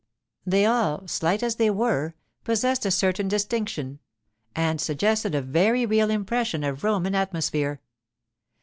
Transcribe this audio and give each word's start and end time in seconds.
They 0.47 0.65
all, 0.65 1.07
slight 1.07 1.43
as 1.43 1.57
they 1.57 1.69
were, 1.69 2.15
possessed 2.43 2.87
a 2.87 2.89
certain 2.89 3.27
distinction, 3.27 3.99
and 4.55 4.81
suggested 4.81 5.35
a 5.35 5.43
very 5.43 5.85
real 5.85 6.09
impression 6.09 6.63
of 6.63 6.83
Roman 6.83 7.13
atmosphere. 7.13 7.81